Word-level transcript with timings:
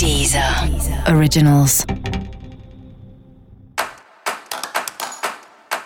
Deezer 0.00 0.42
Originals. 1.14 1.84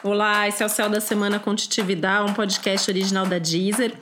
Olá, 0.05 0.47
esse 0.47 0.63
é 0.63 0.67
o 0.67 0.69
Céu 0.69 0.89
da 0.89 1.01
Semana 1.01 1.41
com 1.41 1.53
Titividade, 1.53 2.31
um 2.31 2.33
podcast 2.33 2.89
original 2.89 3.27
da 3.27 3.41
Deezer. 3.41 3.93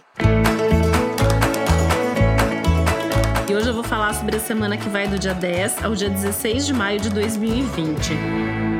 E 3.48 3.54
hoje 3.54 3.68
eu 3.68 3.72
vou 3.72 3.82
falar 3.82 4.12
sobre 4.12 4.36
a 4.36 4.40
semana 4.40 4.76
que 4.76 4.86
vai 4.90 5.08
do 5.08 5.18
dia 5.18 5.32
10 5.32 5.82
ao 5.82 5.94
dia 5.94 6.10
16 6.10 6.66
de 6.66 6.74
maio 6.74 7.00
de 7.00 7.08
2020. 7.08 8.71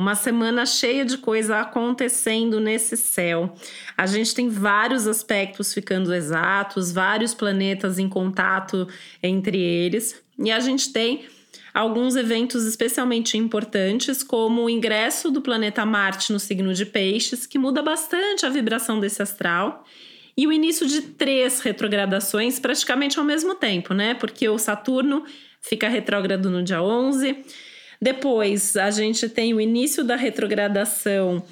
Uma 0.00 0.14
semana 0.14 0.64
cheia 0.64 1.04
de 1.04 1.18
coisa 1.18 1.60
acontecendo 1.60 2.58
nesse 2.58 2.96
céu. 2.96 3.54
A 3.94 4.06
gente 4.06 4.34
tem 4.34 4.48
vários 4.48 5.06
aspectos 5.06 5.74
ficando 5.74 6.14
exatos, 6.14 6.90
vários 6.90 7.34
planetas 7.34 7.98
em 7.98 8.08
contato 8.08 8.88
entre 9.22 9.60
eles, 9.60 10.18
e 10.38 10.50
a 10.50 10.58
gente 10.58 10.90
tem 10.90 11.26
alguns 11.74 12.16
eventos 12.16 12.64
especialmente 12.64 13.36
importantes, 13.36 14.22
como 14.22 14.64
o 14.64 14.70
ingresso 14.70 15.30
do 15.30 15.42
planeta 15.42 15.84
Marte 15.84 16.32
no 16.32 16.40
signo 16.40 16.72
de 16.72 16.86
Peixes, 16.86 17.44
que 17.44 17.58
muda 17.58 17.82
bastante 17.82 18.46
a 18.46 18.48
vibração 18.48 18.98
desse 18.98 19.20
astral, 19.20 19.84
e 20.34 20.46
o 20.46 20.52
início 20.52 20.86
de 20.86 21.02
três 21.02 21.60
retrogradações 21.60 22.58
praticamente 22.58 23.18
ao 23.18 23.24
mesmo 23.26 23.54
tempo, 23.54 23.92
né? 23.92 24.14
Porque 24.14 24.48
o 24.48 24.56
Saturno 24.56 25.26
fica 25.60 25.90
retrógrado 25.90 26.48
no 26.48 26.62
dia 26.62 26.82
11 26.82 27.44
depois, 28.00 28.76
a 28.76 28.90
gente 28.90 29.28
tem 29.28 29.52
o 29.52 29.60
início 29.60 30.02
da 30.02 30.16
retrogradação 30.16 31.42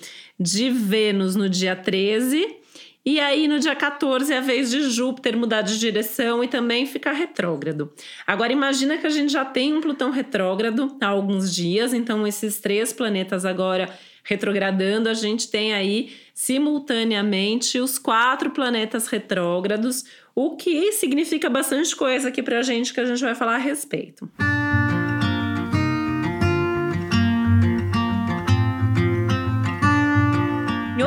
de 0.40 0.70
Vênus 0.70 1.36
no 1.36 1.48
dia 1.48 1.76
13. 1.76 2.56
E 3.04 3.20
aí, 3.20 3.48
no 3.48 3.58
dia 3.58 3.74
14, 3.74 4.32
é 4.32 4.38
a 4.38 4.40
vez 4.40 4.70
de 4.70 4.82
Júpiter 4.90 5.36
mudar 5.36 5.62
de 5.62 5.78
direção 5.78 6.42
e 6.42 6.48
também 6.48 6.86
ficar 6.86 7.12
retrógrado. 7.12 7.92
Agora, 8.26 8.52
imagina 8.52 8.98
que 8.98 9.06
a 9.06 9.10
gente 9.10 9.32
já 9.32 9.44
tem 9.44 9.74
um 9.74 9.80
Plutão 9.80 10.10
retrógrado 10.10 10.96
há 11.00 11.06
alguns 11.06 11.54
dias, 11.54 11.94
então, 11.94 12.26
esses 12.26 12.58
três 12.60 12.92
planetas 12.92 13.44
agora 13.44 13.88
retrogradando, 14.24 15.08
a 15.08 15.14
gente 15.14 15.50
tem 15.50 15.72
aí 15.72 16.12
simultaneamente 16.34 17.78
os 17.78 17.98
quatro 17.98 18.50
planetas 18.50 19.06
retrógrados, 19.06 20.04
o 20.34 20.54
que 20.54 20.92
significa 20.92 21.48
bastante 21.48 21.96
coisa 21.96 22.28
aqui 22.28 22.42
pra 22.42 22.60
gente 22.60 22.92
que 22.92 23.00
a 23.00 23.06
gente 23.06 23.22
vai 23.22 23.34
falar 23.34 23.54
a 23.54 23.58
respeito. 23.58 24.30
Em 24.38 24.67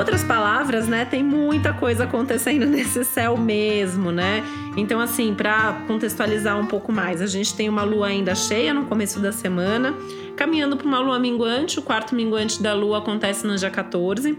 outras 0.01 0.23
palavras, 0.23 0.87
né, 0.87 1.05
tem 1.05 1.23
muita 1.23 1.71
coisa 1.73 2.05
acontecendo 2.05 2.65
nesse 2.67 3.05
céu 3.05 3.37
mesmo, 3.37 4.11
né? 4.11 4.43
Então, 4.75 4.99
assim, 4.99 5.33
para 5.35 5.83
contextualizar 5.87 6.59
um 6.59 6.65
pouco 6.65 6.91
mais, 6.91 7.21
a 7.21 7.27
gente 7.27 7.53
tem 7.53 7.69
uma 7.69 7.83
lua 7.83 8.07
ainda 8.07 8.33
cheia 8.33 8.73
no 8.73 8.85
começo 8.85 9.19
da 9.19 9.31
semana, 9.31 9.93
caminhando 10.35 10.75
para 10.75 10.87
uma 10.87 10.99
lua 10.99 11.19
minguante. 11.19 11.77
O 11.77 11.83
quarto 11.83 12.15
minguante 12.15 12.63
da 12.63 12.73
lua 12.73 12.97
acontece 12.97 13.45
no 13.45 13.55
dia 13.55 13.69
14. 13.69 14.35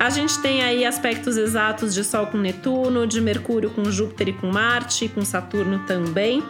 A 0.00 0.10
gente 0.10 0.40
tem 0.40 0.62
aí 0.62 0.84
aspectos 0.84 1.36
exatos 1.36 1.94
de 1.94 2.02
Sol 2.02 2.26
com 2.26 2.38
Netuno, 2.38 3.06
de 3.06 3.20
Mercúrio 3.20 3.70
com 3.70 3.84
Júpiter 3.90 4.28
e 4.28 4.32
com 4.32 4.48
Marte, 4.48 5.08
com 5.08 5.24
Saturno 5.24 5.80
também. 5.86 6.42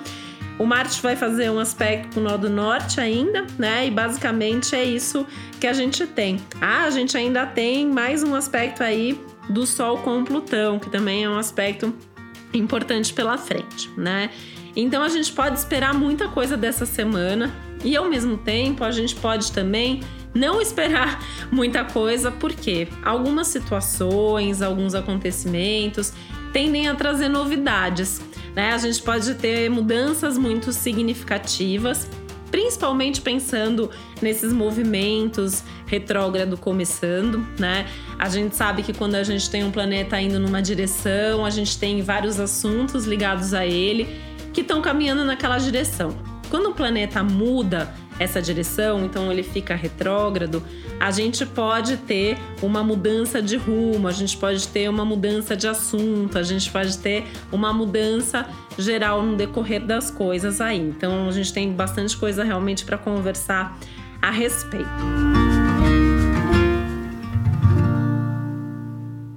O 0.59 0.67
Marte 0.67 1.01
vai 1.01 1.15
fazer 1.15 1.51
um 1.51 1.59
aspecto 1.59 2.15
com 2.15 2.21
o 2.21 2.23
nó 2.23 2.37
do 2.37 2.51
norte 2.51 3.01
ainda, 3.01 3.47
né? 3.57 3.87
E 3.87 3.91
basicamente 3.91 4.75
é 4.75 4.83
isso 4.83 5.25
que 5.61 5.67
a 5.67 5.73
gente 5.73 6.05
tem. 6.07 6.41
Ah, 6.61 6.85
a 6.85 6.91
gente 6.91 7.17
ainda 7.17 7.47
tem 7.47 7.87
mais 7.87 8.25
um 8.25 8.35
aspecto 8.35 8.83
aí 8.83 9.21
do 9.49 9.65
Sol 9.65 9.99
com 9.99 10.25
Plutão, 10.25 10.79
que 10.79 10.91
também 10.91 11.25
é 11.25 11.31
um 11.31 11.39
aspecto 11.39 11.95
importante 12.53 13.13
pela 13.13 13.39
frente, 13.39 13.89
né? 13.97 14.31
Então 14.75 15.03
a 15.03 15.09
gente 15.09 15.33
pode 15.33 15.59
esperar 15.59 15.95
muita 15.95 16.29
coisa 16.29 16.57
dessa 16.57 16.85
semana 16.85 17.55
e 17.85 17.97
ao 17.97 18.09
mesmo 18.09 18.37
tempo 18.37 18.83
a 18.83 18.91
gente 18.91 19.15
pode 19.15 19.53
também 19.53 20.01
não 20.35 20.61
esperar 20.61 21.25
muita 21.51 21.85
coisa, 21.85 22.31
porque 22.31 22.89
algumas 23.05 23.49
situações, 23.49 24.63
alguns 24.63 24.95
acontecimentos 24.95 26.13
tendem 26.53 26.89
a 26.89 26.95
trazer 26.95 27.29
novidades. 27.29 28.21
Né? 28.55 28.73
A 28.73 28.79
gente 28.79 29.03
pode 29.03 29.35
ter 29.35 29.69
mudanças 29.71 30.39
muito 30.39 30.73
significativas, 30.73 32.09
principalmente 32.51 33.21
pensando 33.21 33.91
nesses 34.23 34.53
movimentos 34.53 35.63
retrógrado 35.87 36.57
começando, 36.57 37.47
né? 37.59 37.87
A 38.19 38.29
gente 38.29 38.55
sabe 38.55 38.83
que 38.83 38.93
quando 38.93 39.15
a 39.15 39.23
gente 39.23 39.49
tem 39.49 39.65
um 39.65 39.71
planeta 39.71 40.21
indo 40.21 40.39
numa 40.39 40.61
direção, 40.61 41.45
a 41.45 41.51
gente 41.51 41.79
tem 41.79 42.03
vários 42.03 42.39
assuntos 42.39 43.07
ligados 43.07 43.55
a 43.55 43.67
ele 43.67 44.07
que 44.53 44.61
estão 44.61 44.83
caminhando 44.83 45.25
naquela 45.25 45.59
direção. 45.59 46.17
Quando 46.51 46.71
o 46.71 46.75
planeta 46.75 47.23
muda 47.23 47.95
essa 48.19 48.43
direção, 48.43 49.05
então 49.05 49.31
ele 49.31 49.43
fica 49.43 49.75
retrógrado, 49.75 50.63
a 50.99 51.11
gente 51.11 51.47
pode 51.47 51.97
ter 51.99 52.37
uma 52.63 52.83
mudança 52.83 53.41
de 53.41 53.57
rumo, 53.57 54.09
a 54.09 54.13
gente 54.13 54.37
pode 54.37 54.67
ter 54.69 54.89
uma 54.89 55.05
mudança 55.05 55.57
de 55.57 55.69
assunto, 55.69 56.37
a 56.37 56.43
gente 56.43 56.71
pode 56.71 56.99
ter 56.99 57.25
uma 57.53 57.73
mudança 57.73 58.47
geral 58.77 59.23
no 59.23 59.37
decorrer 59.37 59.85
das 59.85 60.11
coisas 60.11 60.61
aí. 60.61 60.81
Então 60.81 61.29
a 61.29 61.33
gente 61.33 61.53
tem 61.53 61.73
bastante 61.73 62.17
coisa 62.17 62.43
realmente 62.43 62.85
para 62.85 62.99
conversar 62.99 63.79
a 64.21 64.31
respeito. 64.31 65.38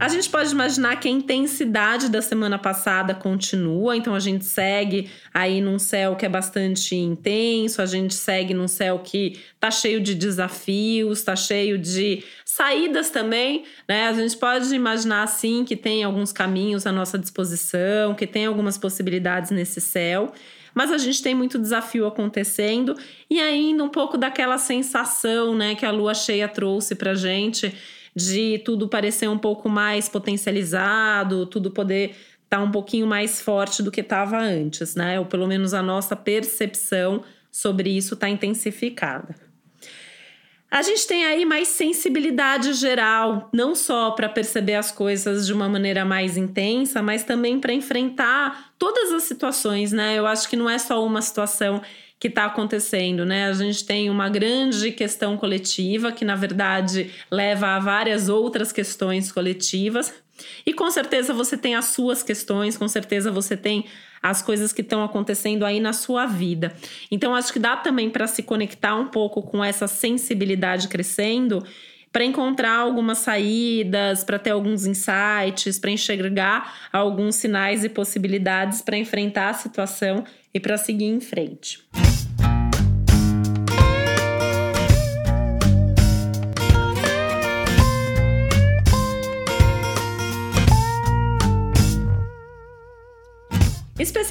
A 0.02 0.08
gente 0.08 0.28
pode 0.32 0.52
imaginar 0.52 1.00
que 1.00 1.08
a 1.08 1.12
intensidade 1.12 2.10
da 2.10 2.24
semana 2.24 2.58
passada 2.58 3.14
continua, 3.14 3.96
então 3.96 4.16
a 4.16 4.20
gente 4.20 4.44
segue 4.44 5.12
aí 5.32 5.62
num 5.62 5.78
céu 5.78 6.16
que 6.16 6.26
é 6.26 6.30
bastante 6.30 6.96
intenso, 6.96 7.84
a 7.84 7.86
gente 7.86 8.16
segue 8.16 8.52
num 8.52 8.68
céu 8.68 8.98
que 8.98 9.40
tá 9.60 9.70
cheio 9.70 10.02
de 10.02 10.16
desafios, 10.16 11.22
tá 11.22 11.36
cheio 11.36 11.78
de 11.78 12.24
saídas 12.44 13.12
também, 13.12 13.64
né? 13.88 14.08
A 14.08 14.14
gente 14.14 14.36
pode 14.38 14.74
imaginar 14.74 15.22
assim 15.22 15.64
que 15.64 15.76
tem 15.76 16.04
alguns 16.04 16.34
caminhos 16.34 16.88
à 16.88 16.92
nossa 16.92 17.20
disposição, 17.20 18.16
que 18.16 18.26
tem 18.26 18.48
algumas 18.48 18.80
possibilidades 18.80 19.52
nesse 19.52 19.80
céu 19.80 20.34
mas 20.74 20.90
a 20.90 20.98
gente 20.98 21.22
tem 21.22 21.36
muito 21.36 21.60
desafio 21.60 22.08
acontecendo 22.08 22.96
e 23.30 23.42
ainda 23.42 23.84
um 23.84 23.90
pouco 23.90 24.18
daquela 24.18 24.58
sensação, 24.58 25.54
né, 25.54 25.76
que 25.76 25.86
a 25.86 25.92
lua 25.92 26.14
cheia 26.14 26.48
trouxe 26.48 26.96
pra 26.96 27.14
gente 27.14 27.76
de 28.16 28.60
tudo 28.60 28.88
parecer 28.88 29.30
um 29.30 29.38
pouco 29.38 29.70
mais 29.70 30.10
potencializado, 30.10 31.46
tudo 31.46 31.72
poder 31.72 32.10
estar 32.44 32.58
tá 32.58 32.62
um 32.62 32.72
pouquinho 32.72 33.08
mais 33.08 33.42
forte 33.42 33.82
do 33.82 33.92
que 33.92 34.02
estava 34.02 34.38
antes, 34.38 34.96
né? 34.96 35.20
Ou 35.20 35.26
pelo 35.26 35.48
menos 35.48 35.74
a 35.74 35.82
nossa 35.82 36.16
percepção 36.16 37.24
sobre 37.52 37.90
isso 37.90 38.14
está 38.14 38.30
intensificada. 38.30 39.51
A 40.72 40.82
gente 40.82 41.06
tem 41.06 41.26
aí 41.26 41.44
mais 41.44 41.68
sensibilidade 41.68 42.72
geral, 42.72 43.50
não 43.52 43.76
só 43.76 44.12
para 44.12 44.30
perceber 44.30 44.76
as 44.76 44.90
coisas 44.90 45.46
de 45.46 45.52
uma 45.52 45.68
maneira 45.68 46.06
mais 46.06 46.38
intensa, 46.38 47.02
mas 47.02 47.26
também 47.26 47.60
para 47.60 47.74
enfrentar 47.74 48.72
todas 48.80 49.12
as 49.12 49.24
situações, 49.24 49.92
né? 49.92 50.18
Eu 50.18 50.26
acho 50.26 50.48
que 50.48 50.56
não 50.56 50.70
é 50.70 50.78
só 50.78 51.06
uma 51.06 51.22
situação 51.22 51.82
que 52.18 52.30
está 52.30 52.46
acontecendo, 52.46 53.26
né? 53.26 53.48
A 53.48 53.54
gente 53.54 53.84
tem 53.84 54.10
uma 54.10 54.30
grande 54.30 54.94
questão 54.94 55.36
coletiva 55.36 56.10
que, 56.10 56.24
na 56.24 56.36
verdade, 56.38 57.12
leva 57.30 57.76
a 57.76 57.80
várias 57.80 58.30
outras 58.30 58.72
questões 58.72 59.30
coletivas. 59.30 60.14
E 60.66 60.74
com 60.74 60.90
certeza 60.90 61.34
você 61.34 61.58
tem 61.58 61.76
as 61.76 61.86
suas 61.86 62.24
questões, 62.24 62.78
com 62.78 62.88
certeza 62.88 63.32
você 63.32 63.58
tem 63.58 63.86
as 64.22 64.42
coisas 64.42 64.72
que 64.72 64.82
estão 64.82 65.04
acontecendo 65.04 65.66
aí 65.66 65.80
na 65.80 65.94
sua 65.94 66.26
vida. 66.26 66.74
Então, 67.10 67.34
acho 67.34 67.52
que 67.52 67.60
dá 67.60 67.76
também 67.76 68.10
para 68.10 68.28
se 68.28 68.44
conectar 68.44 68.96
um 68.96 69.08
pouco 69.08 69.42
com 69.42 69.64
essa 69.64 69.88
sensibilidade 69.88 70.88
crescendo 70.88 71.66
para 72.12 72.26
encontrar 72.26 72.78
algumas 72.78 73.20
saídas, 73.20 74.24
para 74.24 74.38
ter 74.38 74.52
alguns 74.52 74.86
insights, 74.86 75.80
para 75.80 75.92
enxergar 75.92 76.90
alguns 76.92 77.36
sinais 77.36 77.84
e 77.84 77.90
possibilidades 77.90 78.82
para 78.82 78.98
enfrentar 78.98 79.50
a 79.50 79.54
situação 79.54 80.26
e 80.54 80.60
para 80.60 80.78
seguir 80.78 81.06
em 81.06 81.22
frente. 81.22 81.80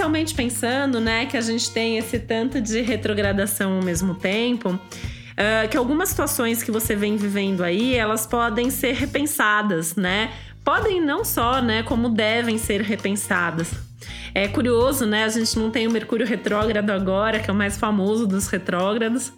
Especialmente 0.00 0.34
pensando, 0.34 0.98
né, 0.98 1.26
que 1.26 1.36
a 1.36 1.42
gente 1.42 1.70
tem 1.70 1.98
esse 1.98 2.18
tanto 2.18 2.58
de 2.58 2.80
retrogradação 2.80 3.76
ao 3.76 3.82
mesmo 3.82 4.14
tempo, 4.14 4.70
uh, 4.70 5.68
que 5.70 5.76
algumas 5.76 6.08
situações 6.08 6.62
que 6.62 6.70
você 6.70 6.96
vem 6.96 7.18
vivendo 7.18 7.62
aí, 7.62 7.96
elas 7.96 8.26
podem 8.26 8.70
ser 8.70 8.94
repensadas, 8.94 9.96
né? 9.96 10.32
Podem 10.64 11.02
não 11.02 11.22
só, 11.22 11.60
né, 11.60 11.82
como 11.82 12.08
devem 12.08 12.56
ser 12.56 12.80
repensadas. 12.80 13.89
É 14.34 14.46
curioso, 14.46 15.06
né? 15.06 15.24
A 15.24 15.28
gente 15.28 15.58
não 15.58 15.70
tem 15.70 15.86
o 15.86 15.90
Mercúrio 15.90 16.26
retrógrado 16.26 16.90
agora, 16.90 17.40
que 17.40 17.50
é 17.50 17.52
o 17.52 17.56
mais 17.56 17.76
famoso 17.76 18.26
dos 18.26 18.46
retrógrados, 18.46 19.32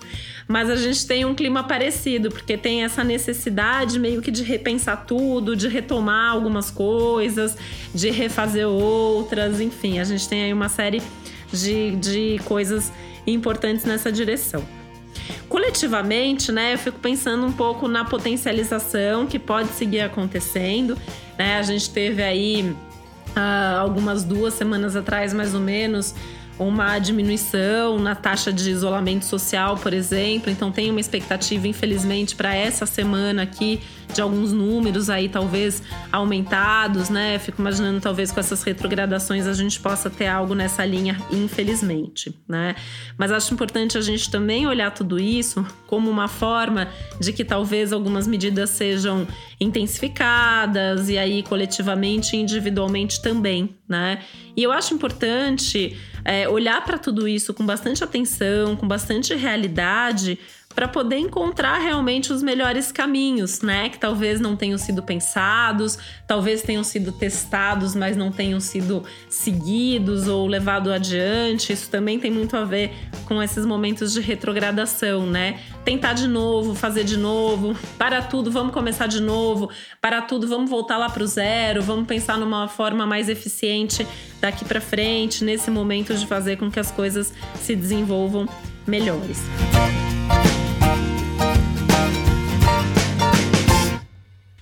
mas 0.47 0.69
a 0.69 0.77
gente 0.77 1.07
tem 1.07 1.25
um 1.25 1.35
clima 1.35 1.65
parecido, 1.65 2.31
porque 2.31 2.57
tem 2.57 2.85
essa 2.85 3.03
necessidade 3.03 3.99
meio 3.99 4.21
que 4.21 4.31
de 4.31 4.43
repensar 4.43 5.07
tudo, 5.07 5.57
de 5.57 5.69
retomar 5.69 6.33
algumas 6.33 6.71
coisas, 6.71 7.57
de 7.95 8.11
refazer 8.11 8.69
outras, 8.69 9.61
enfim, 9.61 9.99
a 9.99 10.05
gente 10.05 10.29
tem 10.29 10.45
aí 10.45 10.53
uma 10.53 10.69
série 10.69 11.03
de, 11.53 11.97
de 11.97 12.41
coisas 12.45 12.93
importantes 13.27 13.85
nessa 13.85 14.13
direção. 14.13 14.63
Coletivamente, 15.49 16.51
né, 16.51 16.75
eu 16.75 16.79
fico 16.79 16.99
pensando 16.99 17.47
um 17.47 17.53
pouco 17.53 17.87
na 17.87 18.05
potencialização 18.05 19.27
que 19.27 19.39
pode 19.39 19.69
seguir 19.69 20.01
acontecendo. 20.01 20.97
Né? 21.39 21.59
A 21.59 21.63
gente 21.63 21.91
teve 21.91 22.23
aí 22.23 22.75
algumas 23.35 24.25
duas 24.25 24.55
semanas 24.55 24.97
atrás, 24.97 25.33
mais 25.33 25.55
ou 25.55 25.61
menos, 25.61 26.15
uma 26.67 26.99
diminuição 26.99 27.99
na 27.99 28.15
taxa 28.15 28.53
de 28.53 28.71
isolamento 28.71 29.25
social, 29.25 29.77
por 29.77 29.93
exemplo. 29.93 30.51
Então 30.51 30.71
tem 30.71 30.91
uma 30.91 31.01
expectativa, 31.01 31.67
infelizmente, 31.69 32.35
para 32.35 32.55
essa 32.55 32.87
semana 32.87 33.43
aqui 33.43 33.81
de 34.13 34.21
alguns 34.21 34.53
números 34.53 35.09
aí 35.09 35.29
talvez 35.29 35.83
aumentados, 36.11 37.09
né? 37.09 37.39
Fico 37.39 37.61
imaginando 37.61 38.01
talvez 38.01 38.31
com 38.31 38.41
essas 38.41 38.63
retrogradações 38.63 39.47
a 39.47 39.53
gente 39.53 39.81
possa 39.81 40.11
ter 40.11 40.27
algo 40.27 40.55
nessa 40.55 40.85
linha, 40.85 41.19
infelizmente, 41.31 42.35
né? 42.47 42.75
Mas 43.17 43.33
acho 43.33 43.55
importante 43.55 43.97
a 43.97 44.01
gente 44.01 44.31
também 44.31 44.67
olhar 44.67 44.91
tudo 44.91 45.19
isso 45.19 45.65
como 45.87 46.11
uma 46.11 46.29
forma 46.29 46.89
de 47.19 47.33
que 47.33 47.45
talvez 47.45 47.93
algumas 47.93 48.27
medidas 48.27 48.71
sejam 48.71 49.27
intensificadas 49.61 51.09
e 51.09 51.17
aí 51.17 51.43
coletivamente 51.43 52.37
e 52.37 52.41
individualmente 52.41 53.21
também, 53.23 53.77
né? 53.89 54.19
E 54.57 54.63
eu 54.63 54.71
acho 54.71 54.93
importante 54.93 55.97
é, 56.25 56.49
olhar 56.49 56.85
para 56.85 56.99
tudo 56.99 57.27
isso 57.27 57.53
com 57.53 57.65
bastante 57.65 58.03
atenção, 58.03 58.77
com 58.77 58.87
bastante 58.87 59.35
realidade, 59.35 60.39
para 60.75 60.89
poder 60.89 61.19
encontrar 61.19 61.79
realmente 61.79 62.33
os 62.33 62.43
melhores 62.43 62.91
caminhos, 62.91 63.61
né? 63.61 63.89
Que 63.89 63.99
talvez 63.99 64.41
não 64.41 64.57
tenham 64.57 64.79
sido 64.79 65.03
pensados, 65.03 65.99
talvez 66.27 66.63
tenham 66.63 66.83
sido 66.83 67.13
testados, 67.13 67.95
mas 67.95 68.17
não 68.17 68.33
tenham 68.33 68.61
sido 68.61 69.05
seguidos 69.29 70.29
ou 70.29 70.47
levado 70.47 70.93
adiante. 70.93 71.73
Isso 71.73 71.91
também 71.91 72.19
tem 72.19 72.31
muito 72.31 72.57
a 72.57 72.65
ver 72.65 72.93
com 73.27 73.43
esses 73.43 73.67
momentos 73.67 74.13
de 74.13 74.21
retrogradação, 74.21 75.27
né? 75.27 75.61
Tentar 75.85 76.13
de 76.13 76.27
novo, 76.27 76.75
fazer 76.75 77.05
de 77.05 77.17
novo, 77.17 77.77
para 77.99 78.23
tudo, 78.23 78.51
vamos 78.51 78.73
começar 78.73 79.07
de 79.07 79.21
novo, 79.21 79.71
para 80.01 80.23
tudo, 80.23 80.49
vamos 80.49 80.71
voltar 80.71 80.97
lá 80.97 81.09
para 81.09 81.23
o 81.23 81.27
zero, 81.27 81.83
vamos 81.83 82.07
pensar 82.07 82.39
numa 82.39 82.69
forma 82.69 83.07
mais 83.07 83.29
eficiente 83.29 84.07
daqui 84.41 84.65
para 84.65 84.81
frente, 84.81 85.45
nesse 85.45 85.71
momento 85.71 86.15
de 86.15 86.27
fazer 86.27 86.57
com 86.57 86.71
que 86.71 86.81
as 86.81 86.91
coisas 86.91 87.33
se 87.61 87.77
desenvolvam 87.77 88.49
melhores. 88.87 89.39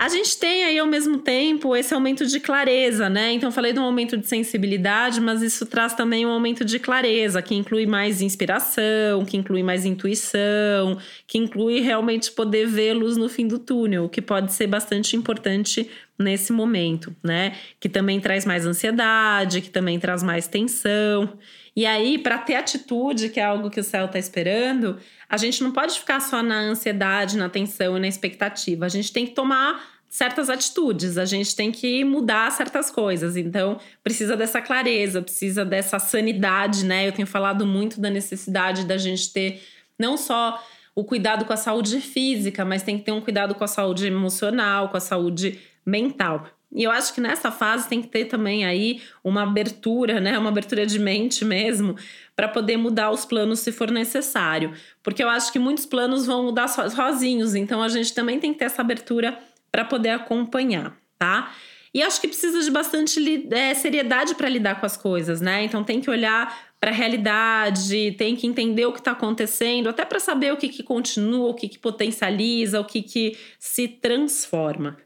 A 0.00 0.08
gente 0.08 0.38
tem 0.38 0.64
aí 0.64 0.79
ao 0.79 0.87
mesmo 0.87 1.19
tempo 1.19 1.76
esse 1.76 1.93
aumento 1.93 2.25
de 2.25 2.41
clareza, 2.41 3.11
né? 3.11 3.32
Então, 3.32 3.52
falei 3.52 3.70
do 3.75 3.82
aumento 3.82 4.17
de 4.17 4.26
sensibilidade, 4.26 5.20
mas 5.20 5.43
isso 5.43 5.67
traz 5.67 5.93
também 5.93 6.25
um 6.25 6.31
aumento 6.31 6.64
de 6.64 6.79
clareza, 6.79 7.43
que 7.43 7.55
inclui 7.55 7.85
mais 7.85 8.23
inspiração, 8.23 9.26
que 9.26 9.37
inclui 9.37 9.62
mais 9.62 9.85
intuição, 9.85 10.97
que 11.26 11.37
inclui 11.37 11.81
realmente 11.81 12.32
poder 12.32 12.67
ver 12.67 12.94
luz 12.94 13.19
no 13.19 13.29
fim 13.29 13.47
do 13.47 13.58
túnel, 13.58 14.08
que 14.08 14.23
pode 14.23 14.55
ser 14.55 14.67
bastante 14.69 15.17
importante 15.17 15.87
nesse 16.19 16.50
momento, 16.50 17.14
né? 17.23 17.55
Que 17.79 17.87
também 17.88 18.19
traz 18.20 18.46
mais 18.46 18.64
ansiedade, 18.64 19.61
que 19.61 19.69
também 19.69 20.00
traz 20.00 20.23
mais 20.23 20.49
tensão. 20.49 21.31
E 21.75 21.87
aí, 21.87 22.19
para 22.19 22.38
ter 22.38 22.56
atitude, 22.56 23.28
que 23.28 23.38
é 23.40 23.44
algo 23.44 23.70
que 23.70 23.81
o 23.81 23.84
céu 23.84 24.06
está 24.06 24.19
esperando, 24.19 24.99
a 25.28 25.37
gente 25.37 25.62
não 25.62 25.72
pode 25.72 25.99
ficar 25.99 26.20
só 26.20 26.43
na 26.43 26.58
ansiedade, 26.58 27.37
na 27.37 27.49
tensão 27.49 27.96
e 27.96 28.00
na 28.00 28.08
expectativa. 28.08 28.87
A 28.87 28.88
gente 28.88 29.12
tem 29.12 29.26
que 29.26 29.32
tomar 29.32 29.81
certas 30.08 30.50
atitudes, 30.50 31.17
a 31.17 31.25
gente 31.25 31.55
tem 31.55 31.70
que 31.70 32.02
mudar 32.05 32.50
certas 32.50 32.90
coisas. 32.90 33.37
Então, 33.37 33.78
precisa 34.02 34.37
dessa 34.37 34.61
clareza, 34.61 35.22
precisa 35.22 35.64
dessa 35.64 36.00
sanidade, 36.00 36.84
né? 36.84 37.06
Eu 37.06 37.12
tenho 37.12 37.28
falado 37.28 37.64
muito 37.64 38.00
da 38.00 38.11
necessidade 38.11 38.84
da 38.84 38.99
gente 38.99 39.32
ter 39.32 39.62
não 39.96 40.17
só 40.17 40.61
o 40.96 41.05
cuidado 41.05 41.44
com 41.44 41.52
a 41.52 41.56
saúde 41.56 42.00
física, 42.00 42.64
mas 42.64 42.82
tem 42.82 42.99
que 42.99 43.05
ter 43.05 43.12
um 43.12 43.20
cuidado 43.20 43.55
com 43.55 43.62
a 43.62 43.69
saúde 43.69 44.06
emocional, 44.06 44.88
com 44.88 44.96
a 44.96 45.00
saúde 45.00 45.61
mental. 45.87 46.46
E 46.72 46.84
eu 46.84 46.90
acho 46.90 47.12
que 47.12 47.20
nessa 47.20 47.50
fase 47.50 47.88
tem 47.88 48.00
que 48.00 48.08
ter 48.08 48.26
também 48.26 48.64
aí 48.64 49.02
uma 49.25 49.43
abertura, 49.43 50.20
né? 50.20 50.38
Uma 50.38 50.50
abertura 50.50 50.87
de 50.87 50.99
mente 50.99 51.44
mesmo, 51.44 51.96
para 52.37 52.49
poder 52.49 52.76
mudar 52.76 53.11
os 53.11 53.25
planos 53.25 53.61
se 53.61 53.72
for 53.72 53.90
necessário. 53.90 54.72
Porque 55.02 55.22
eu 55.22 55.28
acho 55.28 55.52
que 55.52 55.58
muitos 55.58 55.84
planos 55.84 56.26
vão 56.26 56.44
mudar 56.44 56.69
sozinhos, 56.69 57.55
então 57.55 57.82
a 57.82 57.88
gente 57.88 58.14
também 58.14 58.38
tem 58.38 58.52
que 58.52 58.58
ter 58.61 58.67
essa 58.67 58.82
abertura 58.82 59.38
para 59.70 59.84
poder 59.84 60.11
acompanhar, 60.11 60.96
tá? 61.19 61.52
E 61.93 62.02
acho 62.02 62.20
que 62.20 62.28
precisa 62.28 62.61
de 62.61 62.70
bastante 62.70 63.49
é, 63.50 63.75
seriedade 63.75 64.37
para 64.37 64.49
lidar 64.49 64.78
com 64.78 64.87
as 64.87 64.96
coisas, 64.96 65.40
né? 65.40 65.64
Então 65.64 65.82
tem 65.82 66.00
que 66.00 66.08
olhar 66.08 66.70
para 66.78 66.93
a 66.93 66.94
realidade, 66.94 68.12
tem 68.12 68.37
que 68.37 68.46
entender 68.46 68.87
o 68.87 68.93
que 68.93 69.00
está 69.00 69.11
acontecendo, 69.11 69.88
até 69.88 70.05
para 70.05 70.20
saber 70.20 70.52
o 70.52 70.56
que, 70.56 70.69
que 70.69 70.82
continua, 70.82 71.49
o 71.49 71.55
que, 71.55 71.69
que 71.69 71.78
potencializa, 71.78 72.81
o 72.81 72.84
que, 72.84 73.02
que 73.02 73.37
se 73.58 73.88
transforma. 73.88 74.96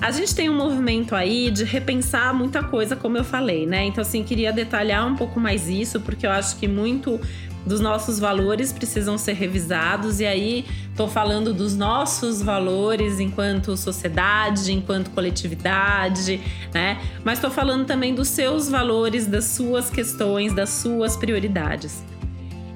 A 0.00 0.10
gente 0.10 0.34
tem 0.34 0.48
um 0.48 0.56
movimento 0.56 1.14
aí 1.14 1.50
de 1.50 1.62
repensar 1.62 2.32
muita 2.34 2.62
coisa, 2.62 2.96
como 2.96 3.18
eu 3.18 3.24
falei, 3.24 3.66
né? 3.66 3.84
Então, 3.84 4.00
assim, 4.00 4.24
queria 4.24 4.50
detalhar 4.50 5.06
um 5.06 5.14
pouco 5.14 5.38
mais 5.38 5.68
isso, 5.68 6.00
porque 6.00 6.26
eu 6.26 6.30
acho 6.30 6.56
que 6.56 6.66
muito 6.66 7.20
dos 7.66 7.80
nossos 7.80 8.18
valores 8.18 8.72
precisam 8.72 9.18
ser 9.18 9.34
revisados, 9.34 10.18
e 10.18 10.24
aí 10.24 10.64
estou 10.90 11.06
falando 11.06 11.52
dos 11.52 11.76
nossos 11.76 12.40
valores 12.40 13.20
enquanto 13.20 13.76
sociedade, 13.76 14.72
enquanto 14.72 15.10
coletividade, 15.10 16.40
né? 16.72 16.98
Mas 17.22 17.38
estou 17.38 17.50
falando 17.50 17.84
também 17.84 18.14
dos 18.14 18.28
seus 18.28 18.70
valores, 18.70 19.26
das 19.26 19.44
suas 19.44 19.90
questões, 19.90 20.54
das 20.54 20.70
suas 20.70 21.14
prioridades. 21.14 22.02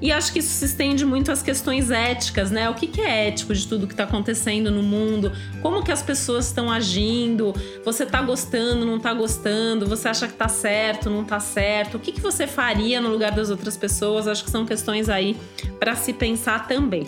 E 0.01 0.11
acho 0.11 0.33
que 0.33 0.39
isso 0.39 0.49
se 0.49 0.65
estende 0.65 1.05
muito 1.05 1.31
às 1.31 1.41
questões 1.41 1.89
éticas, 1.89 2.51
né? 2.51 2.69
O 2.69 2.73
que, 2.73 2.85
que 2.85 3.01
é 3.01 3.27
ético 3.27 3.53
de 3.53 3.65
tudo 3.65 3.87
que 3.87 3.93
está 3.93 4.03
acontecendo 4.03 4.69
no 4.69 4.83
mundo? 4.83 5.31
Como 5.61 5.83
que 5.83 5.91
as 5.91 6.01
pessoas 6.01 6.47
estão 6.47 6.69
agindo? 6.69 7.53
Você 7.83 8.03
está 8.03 8.21
gostando, 8.21 8.85
não 8.85 8.97
está 8.97 9.13
gostando? 9.13 9.87
Você 9.87 10.09
acha 10.09 10.27
que 10.27 10.33
está 10.33 10.49
certo, 10.49 11.09
não 11.09 11.21
está 11.21 11.39
certo? 11.39 11.95
O 11.95 11.99
que, 11.99 12.11
que 12.11 12.21
você 12.21 12.45
faria 12.45 12.99
no 12.99 13.09
lugar 13.09 13.31
das 13.31 13.49
outras 13.49 13.77
pessoas? 13.77 14.27
Acho 14.27 14.43
que 14.43 14.51
são 14.51 14.65
questões 14.65 15.07
aí 15.07 15.37
para 15.79 15.95
se 15.95 16.11
pensar 16.11 16.67
também. 16.67 17.07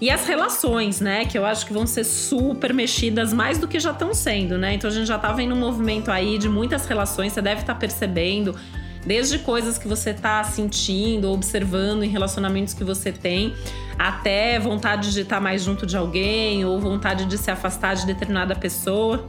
E 0.00 0.10
as 0.10 0.26
relações, 0.26 1.00
né? 1.00 1.26
Que 1.26 1.38
eu 1.38 1.44
acho 1.44 1.64
que 1.64 1.72
vão 1.72 1.86
ser 1.86 2.04
super 2.04 2.72
mexidas 2.72 3.32
mais 3.32 3.58
do 3.58 3.68
que 3.68 3.78
já 3.78 3.92
estão 3.92 4.14
sendo, 4.14 4.58
né? 4.58 4.74
Então 4.74 4.90
a 4.90 4.92
gente 4.92 5.06
já 5.06 5.18
tá 5.18 5.30
vendo 5.30 5.54
um 5.54 5.58
movimento 5.58 6.10
aí 6.10 6.38
de 6.38 6.48
muitas 6.48 6.86
relações, 6.86 7.32
você 7.32 7.42
deve 7.42 7.60
estar 7.60 7.74
tá 7.74 7.78
percebendo 7.78 8.56
Desde 9.04 9.38
coisas 9.38 9.78
que 9.78 9.88
você 9.88 10.10
está 10.10 10.44
sentindo, 10.44 11.30
observando 11.30 12.02
em 12.02 12.08
relacionamentos 12.08 12.74
que 12.74 12.84
você 12.84 13.10
tem, 13.10 13.54
até 13.98 14.58
vontade 14.58 15.12
de 15.12 15.20
estar 15.20 15.40
mais 15.40 15.62
junto 15.62 15.86
de 15.86 15.96
alguém 15.96 16.64
ou 16.64 16.78
vontade 16.78 17.24
de 17.24 17.38
se 17.38 17.50
afastar 17.50 17.94
de 17.94 18.06
determinada 18.06 18.54
pessoa. 18.54 19.28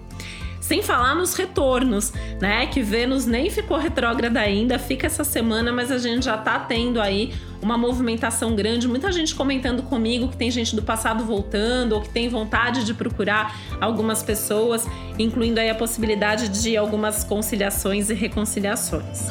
Sem 0.60 0.84
falar 0.84 1.16
nos 1.16 1.34
retornos, 1.34 2.14
né? 2.40 2.68
Que 2.68 2.82
Vênus 2.82 3.26
nem 3.26 3.50
ficou 3.50 3.78
retrógrada 3.78 4.40
ainda, 4.40 4.78
fica 4.78 5.08
essa 5.08 5.24
semana, 5.24 5.72
mas 5.72 5.92
a 5.92 5.98
gente 5.98 6.26
já 6.26 6.38
tá 6.38 6.60
tendo 6.60 7.02
aí 7.02 7.34
uma 7.62 7.78
movimentação 7.78 8.56
grande. 8.56 8.88
Muita 8.88 9.12
gente 9.12 9.36
comentando 9.36 9.84
comigo 9.84 10.28
que 10.28 10.38
tem 10.38 10.50
gente 10.50 10.76
do 10.76 10.82
passado 10.82 11.24
voltando 11.24 11.94
ou 11.94 12.02
que 12.02 12.10
tem 12.10 12.28
vontade 12.28 12.84
de 12.84 12.94
procurar 12.94 13.56
algumas 13.80 14.24
pessoas, 14.24 14.86
incluindo 15.18 15.60
aí 15.60 15.70
a 15.70 15.76
possibilidade 15.76 16.50
de 16.50 16.76
algumas 16.76 17.24
conciliações 17.24 18.10
e 18.10 18.14
reconciliações. 18.14 19.30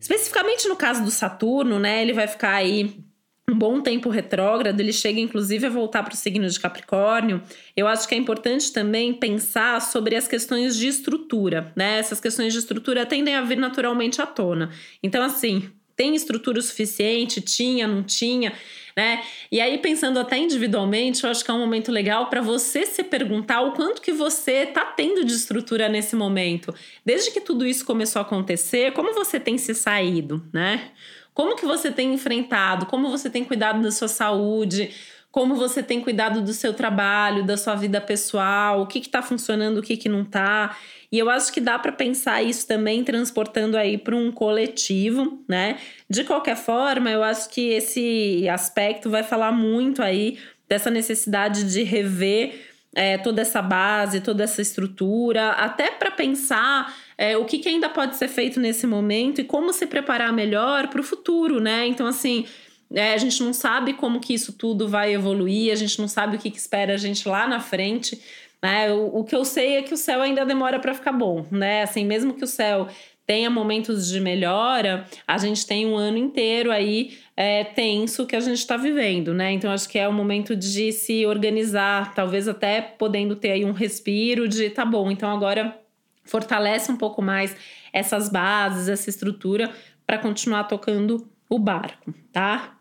Especificamente 0.00 0.68
no 0.68 0.76
caso 0.76 1.04
do 1.04 1.10
Saturno, 1.10 1.78
né? 1.78 2.02
Ele 2.02 2.12
vai 2.12 2.26
ficar 2.26 2.54
aí 2.54 3.04
um 3.52 3.58
bom 3.58 3.80
tempo 3.80 4.08
retrógrado, 4.08 4.80
ele 4.80 4.92
chega 4.92 5.20
inclusive 5.20 5.66
a 5.66 5.70
voltar 5.70 6.02
para 6.02 6.14
o 6.14 6.16
signo 6.16 6.48
de 6.48 6.58
Capricórnio. 6.58 7.42
Eu 7.76 7.86
acho 7.86 8.08
que 8.08 8.14
é 8.14 8.18
importante 8.18 8.72
também 8.72 9.12
pensar 9.12 9.80
sobre 9.82 10.16
as 10.16 10.26
questões 10.26 10.76
de 10.76 10.88
estrutura, 10.88 11.72
né? 11.76 11.98
Essas 11.98 12.20
questões 12.20 12.52
de 12.52 12.58
estrutura 12.58 13.04
tendem 13.04 13.34
a 13.34 13.42
vir 13.42 13.58
naturalmente 13.58 14.22
à 14.22 14.26
tona. 14.26 14.70
Então, 15.02 15.22
assim, 15.22 15.70
tem 15.94 16.14
estrutura 16.14 16.60
suficiente? 16.62 17.40
Tinha, 17.40 17.86
não 17.86 18.02
tinha? 18.02 18.52
Né? 18.96 19.22
E 19.50 19.60
aí, 19.60 19.78
pensando 19.78 20.18
até 20.18 20.38
individualmente, 20.38 21.24
eu 21.24 21.30
acho 21.30 21.44
que 21.44 21.50
é 21.50 21.54
um 21.54 21.58
momento 21.58 21.90
legal 21.90 22.28
para 22.28 22.40
você 22.40 22.84
se 22.86 23.02
perguntar 23.02 23.60
o 23.62 23.72
quanto 23.72 24.02
que 24.02 24.12
você 24.12 24.64
está 24.64 24.84
tendo 24.84 25.24
de 25.24 25.32
estrutura 25.32 25.88
nesse 25.88 26.14
momento. 26.16 26.74
Desde 27.04 27.30
que 27.30 27.40
tudo 27.40 27.66
isso 27.66 27.84
começou 27.84 28.20
a 28.20 28.22
acontecer, 28.22 28.92
como 28.92 29.14
você 29.14 29.38
tem 29.38 29.56
se 29.56 29.74
saído, 29.74 30.42
né? 30.52 30.90
Como 31.34 31.56
que 31.56 31.64
você 31.64 31.90
tem 31.90 32.12
enfrentado? 32.14 32.86
Como 32.86 33.08
você 33.10 33.30
tem 33.30 33.44
cuidado 33.44 33.82
da 33.82 33.90
sua 33.90 34.08
saúde? 34.08 34.90
Como 35.30 35.54
você 35.54 35.82
tem 35.82 36.00
cuidado 36.00 36.42
do 36.42 36.52
seu 36.52 36.74
trabalho, 36.74 37.44
da 37.44 37.56
sua 37.56 37.74
vida 37.74 38.00
pessoal? 38.00 38.82
O 38.82 38.86
que 38.86 38.98
está 38.98 39.22
funcionando, 39.22 39.78
o 39.78 39.82
que, 39.82 39.96
que 39.96 40.08
não 40.08 40.22
está? 40.22 40.76
E 41.10 41.18
eu 41.18 41.28
acho 41.30 41.52
que 41.52 41.60
dá 41.60 41.78
para 41.78 41.92
pensar 41.92 42.42
isso 42.42 42.66
também 42.66 43.02
transportando 43.02 43.76
aí 43.76 43.96
para 43.96 44.16
um 44.16 44.30
coletivo, 44.30 45.42
né? 45.48 45.78
De 46.08 46.24
qualquer 46.24 46.56
forma, 46.56 47.10
eu 47.10 47.22
acho 47.22 47.50
que 47.50 47.70
esse 47.70 48.48
aspecto 48.48 49.10
vai 49.10 49.22
falar 49.22 49.52
muito 49.52 50.02
aí 50.02 50.38
dessa 50.68 50.90
necessidade 50.90 51.70
de 51.70 51.82
rever 51.82 52.72
é, 52.94 53.18
toda 53.18 53.42
essa 53.42 53.60
base, 53.60 54.20
toda 54.20 54.44
essa 54.44 54.60
estrutura, 54.60 55.50
até 55.50 55.90
para 55.90 56.10
pensar 56.10 56.94
é, 57.16 57.36
o 57.36 57.44
que, 57.44 57.58
que, 57.58 57.68
ainda 57.68 57.88
pode 57.88 58.16
ser 58.16 58.28
feito 58.28 58.58
nesse 58.58 58.86
momento 58.86 59.40
e 59.40 59.44
como 59.44 59.72
se 59.72 59.86
preparar 59.86 60.32
melhor 60.32 60.88
para 60.88 61.00
o 61.00 61.04
futuro, 61.04 61.60
né? 61.60 61.86
Então, 61.86 62.06
assim, 62.06 62.46
é, 62.94 63.14
a 63.14 63.16
gente 63.16 63.42
não 63.42 63.52
sabe 63.52 63.94
como 63.94 64.20
que 64.20 64.34
isso 64.34 64.52
tudo 64.52 64.88
vai 64.88 65.14
evoluir, 65.14 65.72
a 65.72 65.76
gente 65.76 65.98
não 65.98 66.08
sabe 66.08 66.36
o 66.36 66.38
que, 66.38 66.50
que 66.50 66.58
espera 66.58 66.94
a 66.94 66.98
gente 66.98 67.28
lá 67.28 67.46
na 67.46 67.60
frente. 67.60 68.20
Né? 68.62 68.92
O, 68.92 69.20
o 69.20 69.24
que 69.24 69.34
eu 69.34 69.44
sei 69.44 69.76
é 69.76 69.82
que 69.82 69.94
o 69.94 69.96
céu 69.96 70.22
ainda 70.22 70.44
demora 70.44 70.78
para 70.78 70.94
ficar 70.94 71.12
bom, 71.12 71.44
né? 71.50 71.82
Assim, 71.82 72.04
mesmo 72.04 72.34
que 72.34 72.44
o 72.44 72.46
céu 72.46 72.88
tenha 73.26 73.48
momentos 73.48 74.08
de 74.08 74.20
melhora, 74.20 75.06
a 75.26 75.38
gente 75.38 75.66
tem 75.66 75.86
um 75.86 75.96
ano 75.96 76.18
inteiro 76.18 76.70
aí 76.70 77.16
é, 77.36 77.64
tenso 77.64 78.26
que 78.26 78.36
a 78.36 78.40
gente 78.40 78.58
está 78.58 78.76
vivendo, 78.76 79.32
né? 79.32 79.52
Então 79.52 79.70
acho 79.70 79.88
que 79.88 79.98
é 79.98 80.06
o 80.08 80.12
momento 80.12 80.56
de 80.56 80.92
se 80.92 81.24
organizar, 81.24 82.14
talvez 82.14 82.48
até 82.48 82.80
podendo 82.80 83.36
ter 83.36 83.52
aí 83.52 83.64
um 83.64 83.72
respiro 83.72 84.48
de 84.48 84.70
tá 84.70 84.84
bom, 84.84 85.10
então 85.10 85.30
agora 85.30 85.81
fortalece 86.24 86.90
um 86.90 86.96
pouco 86.96 87.20
mais 87.22 87.56
essas 87.92 88.28
bases, 88.28 88.88
essa 88.88 89.10
estrutura 89.10 89.70
para 90.06 90.18
continuar 90.18 90.64
tocando 90.64 91.28
o 91.48 91.58
barco, 91.58 92.12
tá? 92.32 92.76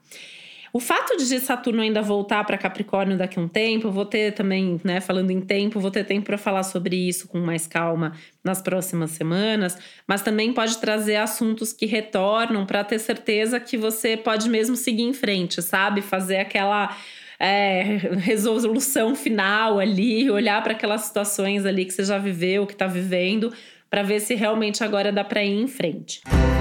O 0.74 0.80
fato 0.80 1.18
de 1.18 1.40
Saturno 1.42 1.82
ainda 1.82 2.02
voltar 2.02 2.46
para 2.46 2.58
Capricórnio 2.58 3.18
daqui 3.18 3.38
a 3.38 3.42
um 3.42 3.48
tempo, 3.48 3.92
vou 3.92 4.06
ter 4.06 4.34
também, 4.34 4.80
né, 4.86 5.02
falando 5.02 5.30
em 5.30 5.42
tempo, 5.42 5.82
vou 5.82 5.92
ter 5.92 6.06
tempo 6.06 6.28
para 6.28 6.38
falar 6.38 6.64
sobre 6.64 6.96
isso 6.96 7.28
com 7.28 7.40
mais 7.40 7.68
calma 7.68 8.14
nas 8.42 8.62
próximas 8.62 9.12
semanas, 9.12 9.78
mas 10.08 10.22
também 10.22 10.54
pode 10.54 10.78
trazer 10.78 11.18
assuntos 11.18 11.74
que 11.74 11.86
retornam 11.86 12.66
para 12.66 12.86
ter 12.86 13.00
certeza 13.00 13.60
que 13.60 13.76
você 13.76 14.16
pode 14.16 14.48
mesmo 14.48 14.78
seguir 14.78 15.04
em 15.04 15.14
frente, 15.14 15.62
sabe? 15.62 16.02
Fazer 16.02 16.38
aquela 16.38 16.96
é, 17.42 17.82
resolução 18.22 19.16
final 19.16 19.80
ali, 19.80 20.30
olhar 20.30 20.62
para 20.62 20.74
aquelas 20.74 21.02
situações 21.02 21.66
ali 21.66 21.86
que 21.86 21.92
você 21.92 22.06
já 22.06 22.18
viveu, 22.18 22.68
que 22.68 22.74
está 22.74 22.88
vivendo, 22.88 23.52
para 23.90 24.04
ver 24.04 24.20
se 24.20 24.36
realmente 24.36 24.84
agora 24.84 25.12
dá 25.12 25.24
para 25.24 25.44
ir 25.44 25.62
em 25.62 25.68
frente. 25.68 26.22
Música 26.28 26.52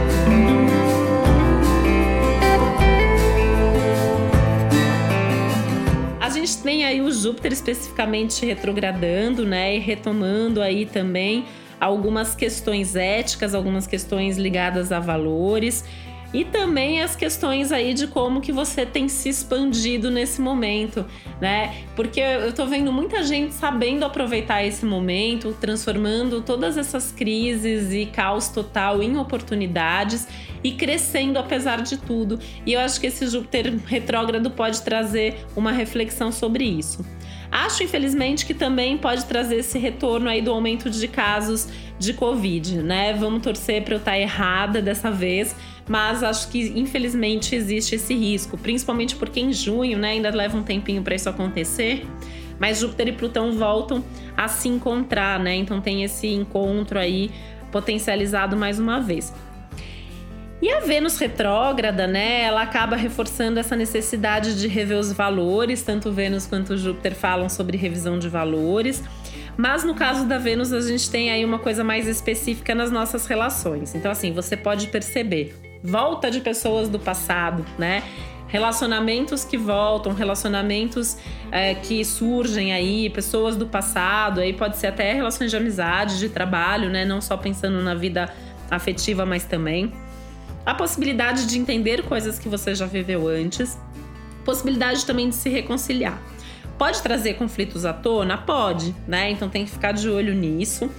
gente 6.50 6.62
tem 6.62 6.84
aí 6.84 7.00
o 7.00 7.10
Júpiter 7.12 7.52
especificamente 7.52 8.44
retrogradando, 8.44 9.44
né, 9.46 9.76
e 9.76 9.78
retomando 9.78 10.60
aí 10.60 10.84
também 10.84 11.44
algumas 11.78 12.34
questões 12.34 12.96
éticas, 12.96 13.54
algumas 13.54 13.86
questões 13.86 14.36
ligadas 14.36 14.90
a 14.90 14.98
valores 14.98 15.84
e 16.32 16.44
também 16.44 17.02
as 17.02 17.16
questões 17.16 17.72
aí 17.72 17.92
de 17.92 18.06
como 18.06 18.40
que 18.40 18.52
você 18.52 18.86
tem 18.86 19.08
se 19.08 19.28
expandido 19.28 20.10
nesse 20.10 20.40
momento, 20.40 21.04
né? 21.40 21.84
Porque 21.96 22.20
eu 22.20 22.52
tô 22.52 22.66
vendo 22.66 22.92
muita 22.92 23.24
gente 23.24 23.52
sabendo 23.52 24.04
aproveitar 24.04 24.64
esse 24.64 24.86
momento, 24.86 25.56
transformando 25.60 26.40
todas 26.40 26.76
essas 26.76 27.10
crises 27.10 27.92
e 27.92 28.06
caos 28.06 28.48
total 28.48 29.02
em 29.02 29.16
oportunidades 29.16 30.28
e 30.62 30.72
crescendo 30.72 31.38
apesar 31.38 31.82
de 31.82 31.96
tudo. 31.96 32.38
E 32.64 32.74
eu 32.74 32.80
acho 32.80 33.00
que 33.00 33.08
esse 33.08 33.26
Júpiter 33.26 33.76
retrógrado 33.86 34.50
pode 34.50 34.82
trazer 34.82 35.44
uma 35.56 35.72
reflexão 35.72 36.30
sobre 36.30 36.64
isso. 36.64 37.04
Acho, 37.50 37.82
infelizmente, 37.82 38.46
que 38.46 38.54
também 38.54 38.96
pode 38.96 39.24
trazer 39.24 39.56
esse 39.56 39.78
retorno 39.78 40.28
aí 40.28 40.40
do 40.40 40.52
aumento 40.52 40.88
de 40.88 41.08
casos 41.08 41.68
de 41.98 42.14
Covid, 42.14 42.76
né? 42.78 43.12
Vamos 43.12 43.42
torcer 43.42 43.82
para 43.82 43.94
eu 43.94 43.98
estar 43.98 44.18
errada 44.18 44.80
dessa 44.80 45.10
vez, 45.10 45.54
mas 45.88 46.22
acho 46.22 46.48
que 46.48 46.72
infelizmente 46.78 47.54
existe 47.54 47.96
esse 47.96 48.14
risco, 48.14 48.56
principalmente 48.56 49.16
porque 49.16 49.40
em 49.40 49.52
junho, 49.52 49.98
né, 49.98 50.12
ainda 50.12 50.30
leva 50.30 50.56
um 50.56 50.62
tempinho 50.62 51.02
para 51.02 51.14
isso 51.14 51.28
acontecer. 51.28 52.06
Mas 52.58 52.78
Júpiter 52.78 53.08
e 53.08 53.12
Plutão 53.12 53.52
voltam 53.52 54.04
a 54.36 54.46
se 54.46 54.68
encontrar, 54.68 55.40
né? 55.40 55.56
Então 55.56 55.80
tem 55.80 56.04
esse 56.04 56.28
encontro 56.28 56.98
aí 56.98 57.30
potencializado 57.72 58.56
mais 58.56 58.78
uma 58.78 59.00
vez. 59.00 59.32
E 60.62 60.70
a 60.70 60.80
Vênus 60.80 61.18
retrógrada, 61.18 62.06
né, 62.06 62.42
ela 62.42 62.60
acaba 62.60 62.94
reforçando 62.94 63.58
essa 63.58 63.74
necessidade 63.74 64.60
de 64.60 64.68
rever 64.68 64.98
os 64.98 65.10
valores, 65.10 65.82
tanto 65.82 66.12
Vênus 66.12 66.46
quanto 66.46 66.76
Júpiter 66.76 67.14
falam 67.14 67.48
sobre 67.48 67.78
revisão 67.78 68.18
de 68.18 68.28
valores. 68.28 69.02
Mas 69.56 69.84
no 69.84 69.94
caso 69.94 70.26
da 70.26 70.36
Vênus, 70.36 70.70
a 70.70 70.80
gente 70.82 71.10
tem 71.10 71.30
aí 71.30 71.44
uma 71.46 71.58
coisa 71.58 71.82
mais 71.82 72.06
específica 72.06 72.74
nas 72.74 72.90
nossas 72.90 73.26
relações. 73.26 73.94
Então, 73.94 74.10
assim, 74.10 74.32
você 74.32 74.54
pode 74.54 74.88
perceber 74.88 75.54
volta 75.82 76.30
de 76.30 76.40
pessoas 76.40 76.90
do 76.90 76.98
passado, 76.98 77.64
né? 77.78 78.02
Relacionamentos 78.46 79.44
que 79.44 79.56
voltam, 79.56 80.12
relacionamentos 80.12 81.16
é, 81.50 81.74
que 81.74 82.04
surgem 82.04 82.72
aí, 82.74 83.08
pessoas 83.08 83.56
do 83.56 83.66
passado, 83.66 84.40
aí 84.40 84.52
pode 84.52 84.76
ser 84.76 84.88
até 84.88 85.14
relações 85.14 85.50
de 85.50 85.56
amizade, 85.56 86.18
de 86.18 86.28
trabalho, 86.28 86.90
né? 86.90 87.06
Não 87.06 87.20
só 87.22 87.36
pensando 87.36 87.80
na 87.82 87.94
vida 87.94 88.30
afetiva, 88.70 89.24
mas 89.24 89.44
também 89.44 89.92
a 90.64 90.74
possibilidade 90.74 91.46
de 91.46 91.58
entender 91.58 92.02
coisas 92.02 92.38
que 92.38 92.48
você 92.48 92.74
já 92.74 92.86
viveu 92.86 93.28
antes, 93.28 93.78
possibilidade 94.44 95.04
também 95.06 95.28
de 95.28 95.34
se 95.34 95.48
reconciliar. 95.48 96.20
Pode 96.78 97.02
trazer 97.02 97.34
conflitos 97.34 97.84
à 97.84 97.92
tona? 97.92 98.38
Pode, 98.38 98.94
né? 99.06 99.30
Então 99.30 99.50
tem 99.50 99.66
que 99.66 99.70
ficar 99.70 99.92
de 99.92 100.08
olho 100.08 100.34
nisso. 100.34 100.90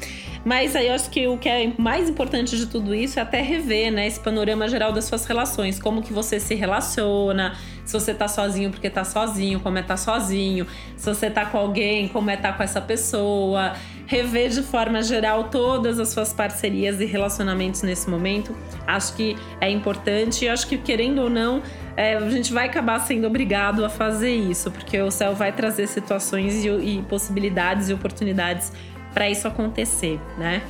Mas 0.44 0.76
aí 0.76 0.88
eu 0.88 0.94
acho 0.94 1.10
que 1.10 1.28
o 1.28 1.38
que 1.38 1.48
é 1.48 1.72
mais 1.78 2.10
importante 2.10 2.58
de 2.58 2.66
tudo 2.66 2.96
isso 2.96 3.20
é 3.20 3.22
até 3.22 3.42
rever, 3.42 3.92
né, 3.92 4.08
esse 4.08 4.20
panorama 4.20 4.68
geral 4.68 4.92
das 4.92 5.06
suas 5.06 5.26
relações, 5.26 5.80
como 5.80 6.02
que 6.02 6.12
você 6.12 6.40
se 6.40 6.56
relaciona, 6.56 7.56
se 7.86 7.94
você 7.94 8.12
tá 8.14 8.28
sozinho 8.28 8.72
porque 8.72 8.90
tá 8.90 9.04
sozinho, 9.04 9.60
como 9.60 9.78
é 9.78 9.84
tá 9.84 9.96
sozinho, 9.96 10.66
se 10.98 11.06
você 11.06 11.30
tá 11.30 11.46
com 11.46 11.60
alguém, 11.60 12.08
como 12.08 12.30
é 12.32 12.38
tá 12.38 12.52
com 12.54 12.64
essa 12.64 12.82
pessoa, 12.82 13.74
rever 14.12 14.50
de 14.50 14.62
forma 14.62 15.02
geral 15.02 15.46
todas 15.46 15.98
as 15.98 16.10
suas 16.10 16.34
parcerias 16.34 17.00
e 17.00 17.06
relacionamentos 17.06 17.82
nesse 17.82 18.10
momento. 18.10 18.54
Acho 18.86 19.16
que 19.16 19.38
é 19.62 19.70
importante 19.70 20.44
e 20.44 20.50
acho 20.50 20.68
que 20.68 20.78
querendo 20.78 21.22
ou 21.22 21.30
não, 21.30 21.64
é, 21.96 22.18
a 22.18 22.30
gente 22.30 22.52
vai 22.52 22.68
acabar 22.68 23.00
sendo 23.00 23.26
obrigado 23.26 23.86
a 23.86 23.90
fazer 23.90 24.36
isso, 24.36 24.70
porque 24.70 25.00
o 25.02 25.10
céu 25.10 25.34
vai 25.34 25.54
trazer 25.54 25.88
situações 25.88 26.66
e, 26.66 26.68
e 26.68 27.02
possibilidades 27.04 27.88
e 27.88 27.94
oportunidades 27.94 28.74
para 29.14 29.30
isso 29.30 29.48
acontecer, 29.48 30.20
né? 30.38 30.62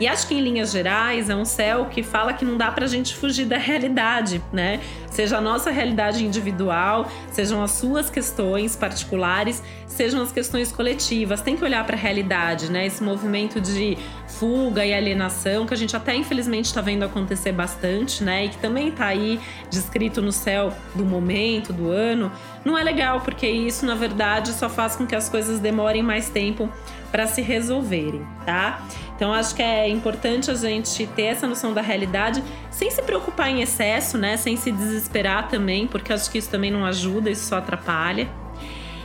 E 0.00 0.08
acho 0.08 0.26
que 0.26 0.34
em 0.34 0.40
linhas 0.40 0.72
gerais 0.72 1.28
é 1.28 1.36
um 1.36 1.44
céu 1.44 1.84
que 1.90 2.02
fala 2.02 2.32
que 2.32 2.42
não 2.42 2.56
dá 2.56 2.70
para 2.70 2.86
a 2.86 2.88
gente 2.88 3.14
fugir 3.14 3.44
da 3.44 3.58
realidade, 3.58 4.42
né? 4.50 4.80
Seja 5.10 5.36
a 5.36 5.40
nossa 5.42 5.70
realidade 5.70 6.24
individual, 6.24 7.06
sejam 7.30 7.62
as 7.62 7.72
suas 7.72 8.08
questões 8.08 8.74
particulares, 8.74 9.62
sejam 9.86 10.22
as 10.22 10.32
questões 10.32 10.72
coletivas. 10.72 11.42
Tem 11.42 11.54
que 11.54 11.62
olhar 11.62 11.84
para 11.84 11.96
a 11.96 11.98
realidade, 11.98 12.72
né? 12.72 12.86
Esse 12.86 13.02
movimento 13.02 13.60
de 13.60 13.98
fuga 14.26 14.86
e 14.86 14.94
alienação 14.94 15.66
que 15.66 15.74
a 15.74 15.76
gente 15.76 15.94
até 15.94 16.14
infelizmente 16.14 16.66
está 16.66 16.80
vendo 16.80 17.04
acontecer 17.04 17.52
bastante, 17.52 18.24
né? 18.24 18.46
E 18.46 18.48
que 18.48 18.56
também 18.56 18.88
está 18.88 19.06
aí 19.06 19.38
descrito 19.68 20.22
no 20.22 20.32
céu 20.32 20.72
do 20.94 21.04
momento, 21.04 21.74
do 21.74 21.90
ano, 21.90 22.32
não 22.64 22.78
é 22.78 22.82
legal 22.82 23.20
porque 23.20 23.46
isso 23.46 23.84
na 23.84 23.94
verdade 23.94 24.52
só 24.52 24.70
faz 24.70 24.96
com 24.96 25.06
que 25.06 25.14
as 25.14 25.28
coisas 25.28 25.58
demorem 25.58 26.02
mais 26.02 26.30
tempo 26.30 26.70
para 27.10 27.26
se 27.26 27.42
resolverem, 27.42 28.24
tá? 28.46 28.82
Então 29.20 29.34
acho 29.34 29.54
que 29.54 29.60
é 29.60 29.86
importante 29.86 30.50
a 30.50 30.54
gente 30.54 31.06
ter 31.08 31.24
essa 31.24 31.46
noção 31.46 31.74
da 31.74 31.82
realidade 31.82 32.42
sem 32.70 32.90
se 32.90 33.02
preocupar 33.02 33.50
em 33.50 33.60
excesso, 33.60 34.16
né? 34.16 34.38
Sem 34.38 34.56
se 34.56 34.72
desesperar 34.72 35.46
também, 35.46 35.86
porque 35.86 36.10
acho 36.10 36.30
que 36.30 36.38
isso 36.38 36.48
também 36.48 36.70
não 36.70 36.86
ajuda, 36.86 37.30
isso 37.30 37.46
só 37.46 37.58
atrapalha. 37.58 38.30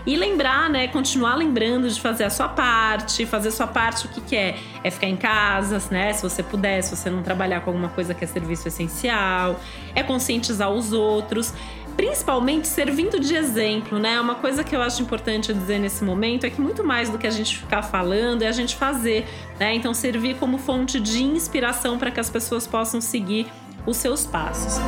E 0.05 0.15
lembrar, 0.15 0.69
né? 0.69 0.87
Continuar 0.87 1.35
lembrando 1.35 1.89
de 1.89 1.99
fazer 1.99 2.23
a 2.23 2.29
sua 2.29 2.47
parte. 2.47 3.25
Fazer 3.25 3.49
a 3.49 3.51
sua 3.51 3.67
parte, 3.67 4.05
o 4.05 4.09
que, 4.09 4.21
que 4.21 4.37
é? 4.37 4.57
É 4.85 4.89
ficar 4.89 5.07
em 5.07 5.17
casa, 5.17 5.81
né? 5.91 6.13
Se 6.13 6.23
você 6.23 6.41
puder, 6.41 6.81
se 6.81 6.95
você 6.95 7.09
não 7.09 7.21
trabalhar 7.21 7.59
com 7.59 7.71
alguma 7.71 7.89
coisa 7.89 8.13
que 8.13 8.23
é 8.23 8.27
serviço 8.27 8.69
essencial. 8.69 9.59
É 9.93 10.01
conscientizar 10.01 10.71
os 10.71 10.93
outros 10.93 11.53
principalmente 11.95 12.67
servindo 12.67 13.19
de 13.19 13.35
exemplo, 13.35 13.99
né? 13.99 14.19
Uma 14.19 14.35
coisa 14.35 14.63
que 14.63 14.75
eu 14.75 14.81
acho 14.81 15.01
importante 15.01 15.53
dizer 15.53 15.79
nesse 15.79 16.03
momento 16.03 16.45
é 16.45 16.49
que 16.49 16.59
muito 16.59 16.83
mais 16.83 17.09
do 17.09 17.17
que 17.17 17.27
a 17.27 17.31
gente 17.31 17.57
ficar 17.57 17.83
falando 17.83 18.41
é 18.41 18.47
a 18.47 18.51
gente 18.51 18.75
fazer, 18.75 19.25
né? 19.59 19.73
Então 19.73 19.93
servir 19.93 20.35
como 20.35 20.57
fonte 20.57 20.99
de 20.99 21.23
inspiração 21.23 21.97
para 21.97 22.11
que 22.11 22.19
as 22.19 22.29
pessoas 22.29 22.67
possam 22.67 22.99
seguir 22.99 23.47
os 23.85 23.97
seus 23.97 24.25
passos. 24.25 24.79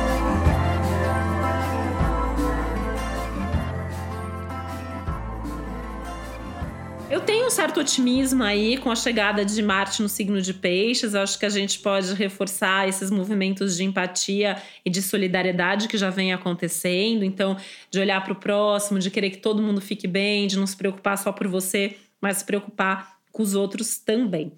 Eu 7.10 7.22
tenho 7.22 7.46
um 7.46 7.50
certo 7.50 7.80
otimismo 7.80 8.44
aí 8.44 8.76
com 8.76 8.90
a 8.90 8.94
chegada 8.94 9.42
de 9.42 9.62
Marte 9.62 10.02
no 10.02 10.10
signo 10.10 10.42
de 10.42 10.52
Peixes. 10.52 11.14
Eu 11.14 11.22
acho 11.22 11.38
que 11.38 11.46
a 11.46 11.48
gente 11.48 11.78
pode 11.78 12.12
reforçar 12.12 12.86
esses 12.86 13.10
movimentos 13.10 13.78
de 13.78 13.84
empatia 13.84 14.60
e 14.84 14.90
de 14.90 15.00
solidariedade 15.00 15.88
que 15.88 15.96
já 15.96 16.10
vem 16.10 16.34
acontecendo. 16.34 17.24
Então, 17.24 17.56
de 17.90 17.98
olhar 17.98 18.22
para 18.22 18.34
o 18.34 18.36
próximo, 18.36 18.98
de 18.98 19.10
querer 19.10 19.30
que 19.30 19.38
todo 19.38 19.62
mundo 19.62 19.80
fique 19.80 20.06
bem, 20.06 20.46
de 20.46 20.58
não 20.58 20.66
se 20.66 20.76
preocupar 20.76 21.16
só 21.16 21.32
por 21.32 21.48
você, 21.48 21.96
mas 22.20 22.38
se 22.38 22.44
preocupar 22.44 23.16
com 23.32 23.42
os 23.42 23.54
outros 23.54 23.96
também. 23.96 24.52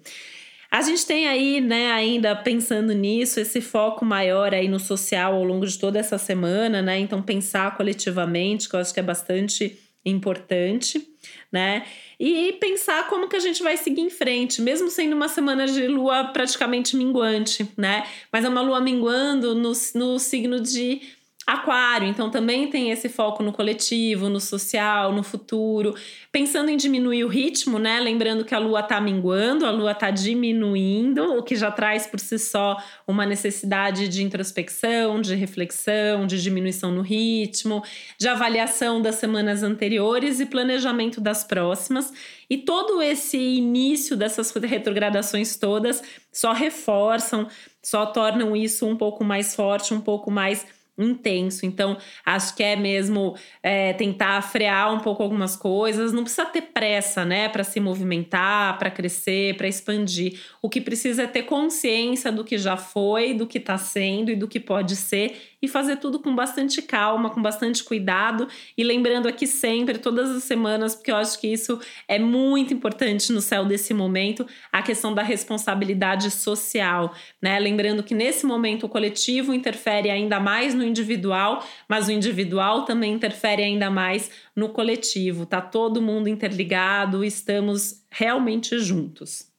A 0.69 0.81
gente 0.81 1.05
tem 1.05 1.29
aí, 1.29 1.61
né, 1.61 1.91
ainda 1.91 2.35
pensando 2.35 2.93
nisso, 2.93 3.39
esse 3.39 3.61
foco 3.61 4.03
maior 4.03 4.53
aí 4.53 4.67
no 4.67 4.79
social 4.79 5.35
ao 5.35 5.43
longo 5.43 5.65
de 5.65 5.79
toda 5.79 5.99
essa 5.99 6.17
semana, 6.17 6.81
né? 6.81 6.99
Então, 6.99 7.21
pensar 7.21 7.77
coletivamente, 7.77 8.67
que 8.67 8.75
eu 8.75 8.79
acho 8.81 8.93
que 8.93 8.99
é 8.99 9.03
bastante 9.03 9.79
importante, 10.05 11.10
né? 11.51 11.85
E 12.19 12.53
pensar 12.53 13.07
como 13.07 13.27
que 13.27 13.35
a 13.35 13.39
gente 13.39 13.61
vai 13.61 13.77
seguir 13.77 14.01
em 14.01 14.09
frente, 14.09 14.61
mesmo 14.61 14.89
sendo 14.89 15.15
uma 15.15 15.27
semana 15.27 15.65
de 15.67 15.87
lua 15.87 16.25
praticamente 16.25 16.95
minguante, 16.95 17.67
né? 17.77 18.07
Mas 18.31 18.45
é 18.45 18.49
uma 18.49 18.61
lua 18.61 18.79
minguando 18.79 19.55
no, 19.55 19.71
no 19.95 20.19
signo 20.19 20.59
de 20.59 21.01
Aquário, 21.51 22.07
então 22.07 22.29
também 22.29 22.69
tem 22.69 22.91
esse 22.91 23.09
foco 23.09 23.43
no 23.43 23.51
coletivo, 23.51 24.29
no 24.29 24.39
social, 24.39 25.11
no 25.11 25.21
futuro, 25.21 25.93
pensando 26.31 26.69
em 26.69 26.77
diminuir 26.77 27.25
o 27.25 27.27
ritmo, 27.27 27.77
né? 27.77 27.99
Lembrando 27.99 28.45
que 28.45 28.55
a 28.55 28.57
lua 28.57 28.81
tá 28.81 29.01
minguando, 29.01 29.65
a 29.65 29.71
lua 29.71 29.93
tá 29.93 30.09
diminuindo, 30.09 31.37
o 31.37 31.43
que 31.43 31.57
já 31.57 31.69
traz 31.69 32.07
por 32.07 32.21
si 32.21 32.39
só 32.39 32.81
uma 33.05 33.25
necessidade 33.25 34.07
de 34.07 34.23
introspecção, 34.23 35.19
de 35.19 35.35
reflexão, 35.35 36.25
de 36.25 36.41
diminuição 36.41 36.89
no 36.89 37.01
ritmo, 37.01 37.83
de 38.17 38.29
avaliação 38.29 39.01
das 39.01 39.15
semanas 39.15 39.61
anteriores 39.61 40.39
e 40.39 40.45
planejamento 40.45 41.19
das 41.19 41.43
próximas. 41.43 42.13
E 42.49 42.59
todo 42.59 43.01
esse 43.01 43.37
início 43.37 44.15
dessas 44.15 44.53
retrogradações 44.53 45.57
todas 45.57 46.01
só 46.31 46.53
reforçam, 46.53 47.49
só 47.83 48.05
tornam 48.05 48.55
isso 48.55 48.87
um 48.87 48.95
pouco 48.95 49.21
mais 49.21 49.53
forte, 49.53 49.93
um 49.93 49.99
pouco 49.99 50.31
mais 50.31 50.65
intenso. 51.03 51.65
Então, 51.65 51.97
acho 52.25 52.55
que 52.55 52.63
é 52.63 52.75
mesmo 52.75 53.35
é, 53.61 53.93
tentar 53.93 54.41
frear 54.41 54.93
um 54.93 54.99
pouco 54.99 55.23
algumas 55.23 55.55
coisas. 55.55 56.13
Não 56.13 56.23
precisa 56.23 56.45
ter 56.45 56.61
pressa, 56.61 57.25
né, 57.25 57.49
para 57.49 57.63
se 57.63 57.79
movimentar, 57.79 58.77
para 58.77 58.89
crescer, 58.89 59.55
para 59.57 59.67
expandir. 59.67 60.39
O 60.61 60.69
que 60.69 60.81
precisa 60.81 61.23
é 61.23 61.27
ter 61.27 61.43
consciência 61.43 62.31
do 62.31 62.43
que 62.43 62.57
já 62.57 62.77
foi, 62.77 63.33
do 63.33 63.47
que 63.47 63.57
está 63.57 63.77
sendo 63.77 64.31
e 64.31 64.35
do 64.35 64.47
que 64.47 64.59
pode 64.59 64.95
ser 64.95 65.50
e 65.61 65.67
fazer 65.67 65.97
tudo 65.97 66.19
com 66.19 66.33
bastante 66.35 66.81
calma, 66.81 67.29
com 67.29 67.41
bastante 67.41 67.83
cuidado 67.83 68.47
e 68.77 68.83
lembrando 68.83 69.27
aqui 69.27 69.45
sempre, 69.45 69.97
todas 69.97 70.29
as 70.31 70.43
semanas, 70.43 70.95
porque 70.95 71.11
eu 71.11 71.15
acho 71.15 71.39
que 71.39 71.47
isso 71.47 71.79
é 72.07 72.17
muito 72.17 72.73
importante 72.73 73.31
no 73.31 73.41
céu 73.41 73.65
desse 73.65 73.93
momento, 73.93 74.45
a 74.71 74.81
questão 74.81 75.13
da 75.13 75.21
responsabilidade 75.21 76.31
social, 76.31 77.13
né? 77.41 77.59
Lembrando 77.59 78.01
que 78.01 78.15
nesse 78.15 78.45
momento 78.45 78.85
o 78.85 78.89
coletivo 78.89 79.53
interfere 79.53 80.09
ainda 80.09 80.39
mais 80.39 80.73
no 80.73 80.83
individual, 80.83 81.63
mas 81.87 82.07
o 82.07 82.11
individual 82.11 82.85
também 82.85 83.13
interfere 83.13 83.63
ainda 83.63 83.89
mais 83.89 84.31
no 84.55 84.69
coletivo. 84.69 85.45
Tá 85.45 85.61
todo 85.61 86.01
mundo 86.01 86.27
interligado, 86.27 87.23
estamos 87.23 88.03
realmente 88.09 88.79
juntos. 88.79 89.50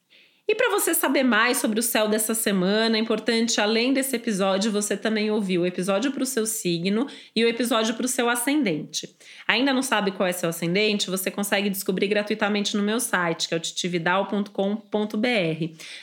E 0.45 0.55
para 0.55 0.69
você 0.69 0.93
saber 0.93 1.23
mais 1.23 1.57
sobre 1.57 1.79
o 1.79 1.83
céu 1.83 2.09
dessa 2.09 2.33
semana, 2.33 2.97
é 2.97 2.99
importante, 2.99 3.61
além 3.61 3.93
desse 3.93 4.13
episódio, 4.17 4.73
você 4.73 4.97
também 4.97 5.31
ouvir 5.31 5.57
o 5.57 5.65
episódio 5.65 6.11
para 6.11 6.21
o 6.21 6.25
seu 6.25 6.45
signo 6.45 7.07
e 7.33 7.45
o 7.45 7.47
episódio 7.47 7.93
para 7.95 8.05
o 8.05 8.09
seu 8.09 8.29
ascendente. 8.29 9.15
Ainda 9.47 9.73
não 9.73 9.81
sabe 9.81 10.11
qual 10.11 10.27
é 10.27 10.33
seu 10.33 10.49
ascendente? 10.49 11.09
Você 11.09 11.31
consegue 11.31 11.69
descobrir 11.69 12.07
gratuitamente 12.07 12.75
no 12.75 12.83
meu 12.83 12.99
site, 12.99 13.47
que 13.47 13.53
é 13.53 13.57
o 13.57 13.59
titividal.com.br. 13.59 14.49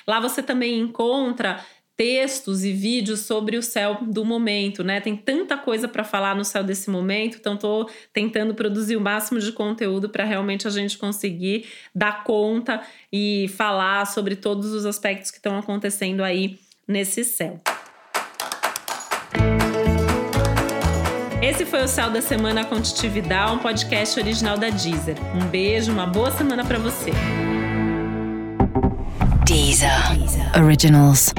Lá 0.06 0.20
você 0.20 0.42
também 0.42 0.80
encontra 0.80 1.62
textos 2.00 2.64
e 2.64 2.72
vídeos 2.72 3.20
sobre 3.20 3.58
o 3.58 3.62
céu 3.62 3.98
do 4.00 4.24
momento, 4.24 4.82
né? 4.82 5.02
Tem 5.02 5.14
tanta 5.14 5.58
coisa 5.58 5.86
para 5.86 6.02
falar 6.02 6.34
no 6.34 6.46
céu 6.46 6.64
desse 6.64 6.88
momento, 6.88 7.36
então 7.38 7.56
estou 7.56 7.90
tentando 8.10 8.54
produzir 8.54 8.96
o 8.96 9.00
máximo 9.02 9.38
de 9.38 9.52
conteúdo 9.52 10.08
para 10.08 10.24
realmente 10.24 10.66
a 10.66 10.70
gente 10.70 10.96
conseguir 10.96 11.66
dar 11.94 12.24
conta 12.24 12.80
e 13.12 13.50
falar 13.54 14.06
sobre 14.06 14.34
todos 14.34 14.72
os 14.72 14.86
aspectos 14.86 15.30
que 15.30 15.36
estão 15.36 15.58
acontecendo 15.58 16.24
aí 16.24 16.58
nesse 16.88 17.22
céu. 17.22 17.60
Esse 21.42 21.66
foi 21.66 21.84
o 21.84 21.88
Céu 21.88 22.08
da 22.08 22.22
Semana 22.22 22.64
com 22.64 22.76
um 22.76 23.58
podcast 23.58 24.18
original 24.18 24.56
da 24.56 24.70
Deezer. 24.70 25.16
Um 25.34 25.46
beijo, 25.48 25.92
uma 25.92 26.06
boa 26.06 26.30
semana 26.30 26.64
para 26.64 26.78
você. 26.78 27.10
Deezer. 29.44 30.16
Deezer. 30.16 30.64
Originals. 30.64 31.34